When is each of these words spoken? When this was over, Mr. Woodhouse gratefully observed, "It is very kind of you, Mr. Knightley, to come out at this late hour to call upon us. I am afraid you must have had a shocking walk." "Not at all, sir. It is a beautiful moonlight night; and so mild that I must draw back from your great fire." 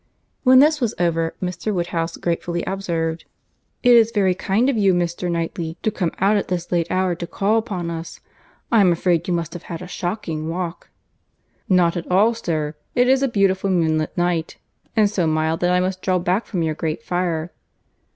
When 0.41 0.57
this 0.57 0.81
was 0.81 0.95
over, 0.97 1.35
Mr. 1.43 1.71
Woodhouse 1.71 2.17
gratefully 2.17 2.63
observed, 2.65 3.25
"It 3.83 3.93
is 3.95 4.09
very 4.09 4.33
kind 4.33 4.67
of 4.67 4.75
you, 4.75 4.95
Mr. 4.95 5.29
Knightley, 5.29 5.77
to 5.83 5.91
come 5.91 6.11
out 6.17 6.37
at 6.37 6.47
this 6.47 6.71
late 6.71 6.89
hour 6.89 7.13
to 7.13 7.27
call 7.27 7.59
upon 7.59 7.91
us. 7.91 8.19
I 8.71 8.81
am 8.81 8.91
afraid 8.91 9.27
you 9.27 9.33
must 9.35 9.53
have 9.53 9.61
had 9.69 9.79
a 9.83 9.87
shocking 9.87 10.49
walk." 10.49 10.89
"Not 11.69 11.95
at 11.95 12.09
all, 12.09 12.33
sir. 12.33 12.73
It 12.95 13.07
is 13.07 13.21
a 13.21 13.27
beautiful 13.27 13.69
moonlight 13.69 14.17
night; 14.17 14.57
and 14.95 15.07
so 15.07 15.27
mild 15.27 15.59
that 15.59 15.69
I 15.71 15.79
must 15.79 16.01
draw 16.01 16.17
back 16.17 16.47
from 16.47 16.63
your 16.63 16.73
great 16.73 17.03
fire." 17.03 17.51